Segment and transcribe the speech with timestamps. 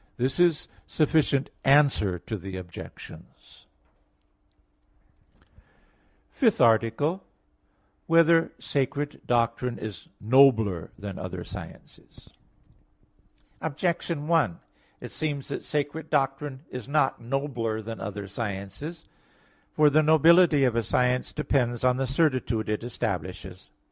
[0.17, 3.67] This is a sufficient answer to the Objections._______________________
[6.31, 7.19] FIFTH ARTICLE [I, Q.
[7.19, 7.25] 1, Art.
[8.03, 12.31] 5] Whether Sacred Doctrine Is Nobler than Other Sciences?
[13.61, 14.59] Objection 1:
[15.01, 19.07] It seems that sacred doctrine is not nobler than other sciences;
[19.71, 23.69] for the nobility of a science depends on the certitude it establishes.